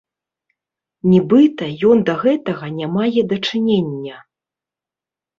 Нібыта, 1.11 1.67
ён 1.89 1.97
да 2.07 2.15
гэтага 2.23 2.65
не 2.77 2.87
мае 2.95 3.21
дачынення. 3.33 4.15